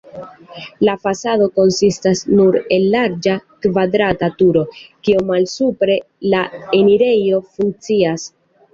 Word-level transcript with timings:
La 0.87 0.93
fasado 1.03 1.47
konsistas 1.59 2.21
nur 2.39 2.57
el 2.79 2.89
larĝa 2.97 3.37
kvadrata 3.67 4.33
turo, 4.41 4.67
kie 4.81 5.23
malsupre 5.31 6.03
la 6.35 6.45
enirejo 6.83 7.47
funkcias. 7.57 8.31